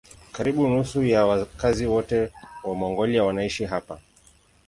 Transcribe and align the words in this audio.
Karibu 0.31 0.67
nusu 0.69 1.03
ya 1.03 1.25
wakazi 1.25 1.85
wote 1.85 2.31
wa 2.63 2.75
Mongolia 2.75 3.23
wanaishi 3.23 3.65
hapa. 3.65 3.99